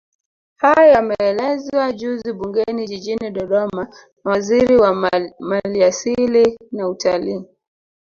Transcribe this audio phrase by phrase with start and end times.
[0.55, 3.83] Hayo yameelezwa juzi bungeni Jijini Dodoma
[4.23, 7.45] na Waziri wa Maliasili na Utalii